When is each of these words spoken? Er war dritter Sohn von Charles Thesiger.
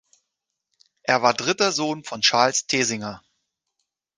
Er 1.03 1.21
war 1.21 1.35
dritter 1.35 1.71
Sohn 1.71 2.03
von 2.03 2.21
Charles 2.21 2.65
Thesiger. 2.65 3.21